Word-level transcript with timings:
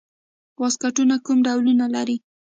واسکټونه 0.61 1.15
کوم 1.25 1.37
ډولونه 1.47 1.85
لري؟ 1.95 2.17